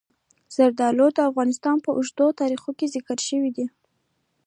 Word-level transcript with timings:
زردالو 0.55 1.07
د 1.13 1.19
افغانستان 1.29 1.75
په 1.85 1.89
اوږده 1.97 2.27
تاریخ 2.39 2.63
کې 2.77 2.87
ذکر 2.95 3.17
شوي 3.27 3.51
دي. 3.57 3.65